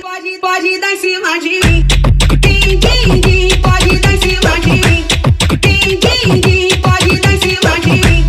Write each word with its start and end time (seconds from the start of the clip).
pode, 0.00 0.38
pode, 0.38 0.38
pode, 0.38 0.80
dar 0.80 0.92
em 0.92 0.96
cima 0.96 1.38
de 1.38 1.48
mim. 1.48 1.86
Din, 2.40 2.80
din, 2.80 3.20
din, 3.20 3.60
pode 3.60 3.98
dar 3.98 4.14
em 4.14 4.20
cima 4.20 4.58
de 4.60 4.68
mim. 4.68 5.06
Din, 5.60 6.00
din, 6.00 6.40
din, 6.40 6.80
pode 6.80 7.20
dar 7.20 7.32
em 7.32 7.40
cima 7.40 7.78
de 7.80 7.88
mim. 7.88 8.26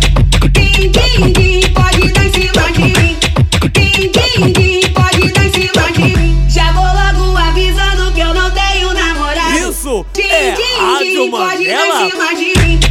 Din, 0.52 0.92
din, 0.92 1.32
din, 1.32 1.72
pode 1.72 2.12
dar 2.12 2.24
em 2.24 2.32
cima 2.32 2.70
de 2.72 2.80
mim. 2.80 3.16
Din, 3.72 4.10
din, 4.12 4.52
din, 4.52 4.92
pode 4.92 5.32
dar 5.32 5.44
em 5.44 5.52
cima 5.52 5.92
de 5.92 6.00
mim. 6.00 6.48
Já 6.48 6.72
vou 6.72 6.84
logo 6.84 7.36
avisando 7.36 8.12
que 8.12 8.20
eu 8.20 8.34
não 8.34 8.50
tenho 8.50 8.92
namorado. 8.94 9.70
Isso 9.70 10.06
Din, 10.12 10.22
é 10.30 10.52
din, 10.52 10.80
Rádio 10.80 11.22
din, 11.22 11.30
pode 11.30 11.64
dar 11.64 11.86
em 11.86 12.10
cima 12.10 12.34
de 12.34 12.60
mim. 12.60 12.87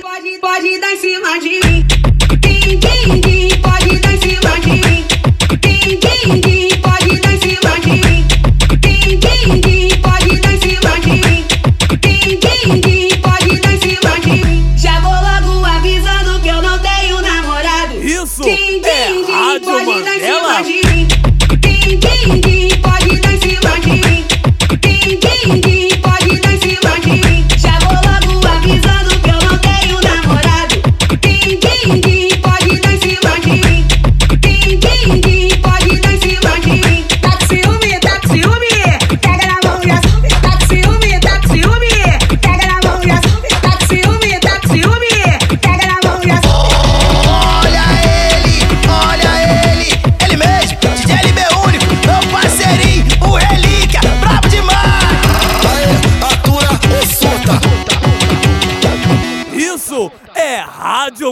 Pode, 0.00 0.38
pode, 0.40 0.78
dar 0.80 0.92
em 0.92 0.96
cima 0.96 1.38
de 1.40 1.48
mim. 1.48 1.86
Din, 2.40 2.78
din, 2.80 3.20
din, 3.20 3.60
pode 3.60 3.98
dar 4.00 4.12
em 4.14 4.20
cima 4.20 4.58
de 4.60 4.68
mim. 4.68 5.04
Din, 5.60 5.98
din, 6.00 6.40
din, 6.40 6.80
pode 6.80 7.20
dar 7.20 7.32
em 7.32 7.40
cima 7.40 7.72
de 7.80 7.88
mim. 7.88 8.26
Din, 8.80 9.20
din, 9.20 9.60
din, 9.60 10.00
pode 10.00 10.36
dar 10.40 10.52
em 10.52 10.60
cima 10.60 10.92
de 11.00 11.08
mim. 11.08 11.44
Din, 12.00 12.38
din, 12.40 12.80
din, 12.80 13.20
pode 13.20 13.56
dar 13.60 13.72
em 13.72 13.80
cima 13.80 14.18
de 14.20 14.28
mim. 14.28 14.76
Já 14.78 15.00
vou 15.00 15.12
logo 15.12 15.64
avisando 15.64 16.40
que 16.40 16.48
eu 16.48 16.62
não 16.62 16.78
tenho 16.78 17.20
namorado. 17.22 18.02
Isso 18.02 18.42
Din, 18.42 18.82
é 18.84 19.06
din, 19.08 19.24
pode 19.60 20.02
dar 20.02 20.16
em 20.16 20.20
cima 20.20 20.42
Mandela. 20.42 20.62
de 20.62 20.80
mim. 20.88 21.08
Din, 21.60 22.00
din, 22.00 22.40
din, 22.40 22.55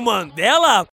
Mandela 0.00 0.82